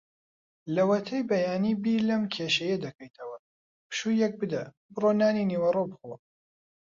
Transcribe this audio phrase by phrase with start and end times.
[0.75, 3.37] لەوەتەی بەیانی بیر لەم کێشەیە دەکەیتەوە.
[3.89, 6.13] پشوویەک بدە؛ بڕۆ نانی نیوەڕۆ بخۆ.